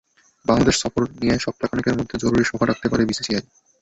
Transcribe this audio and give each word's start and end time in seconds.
বাংলাদেশ 0.45 0.75
সফর 0.79 1.01
নিয়ে 1.21 1.35
সপ্তাহ 1.37 1.67
খানেকের 1.69 1.97
মধ্যে 1.99 2.15
জরুরি 2.23 2.43
সভা 2.47 2.65
ডাকতে 2.69 2.87
পারে 2.91 3.03
বিসিসিআই। 3.09 3.43